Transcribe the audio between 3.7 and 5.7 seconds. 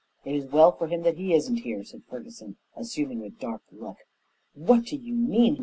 look. "What do you mean?"